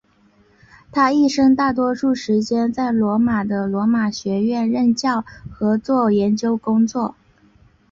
[0.91, 7.13] 他一生大多数时间在罗马的罗马学院任教和做研究工作。